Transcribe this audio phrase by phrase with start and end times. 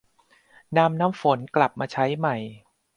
[0.77, 2.35] นำน้ำฝนกลับมาใช้ใหม่